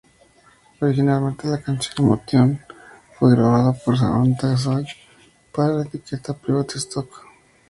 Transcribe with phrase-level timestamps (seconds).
[0.79, 2.59] Originalmente, la canción "Emotion"
[3.19, 4.87] fue grabada por Samantha Sang
[5.53, 7.07] para la etiqueta Private Stock.